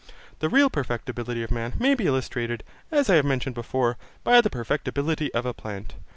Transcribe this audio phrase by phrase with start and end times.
[0.39, 4.49] The real perfectibility of man may be illustrated, as I have mentioned before, by the
[4.49, 5.93] perfectibility of a plant.